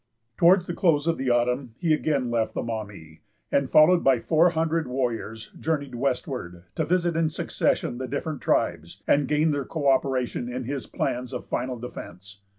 Towards 0.35 0.65
the 0.65 0.73
close 0.73 1.05
of 1.05 1.21
autumn, 1.21 1.75
he 1.77 1.93
again 1.93 2.31
left 2.31 2.55
the 2.55 2.63
Maumee; 2.63 3.21
and, 3.51 3.69
followed 3.69 4.03
by 4.03 4.17
four 4.17 4.49
hundred 4.49 4.87
warriors, 4.87 5.51
journeyed 5.59 5.93
westward, 5.93 6.63
to 6.73 6.85
visit 6.85 7.15
in 7.15 7.29
succession 7.29 7.99
the 7.99 8.07
different 8.07 8.41
tribes, 8.41 9.03
and 9.05 9.27
gain 9.27 9.51
their 9.51 9.63
co 9.63 9.87
operation 9.87 10.51
in 10.51 10.63
his 10.63 10.87
plans 10.87 11.33
of 11.33 11.45
final 11.45 11.77
defence. 11.77 12.41